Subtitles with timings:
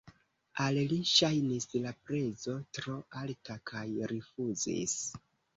[0.63, 5.01] Al li ŝajnis la prezo tro alta kaj rifuzis.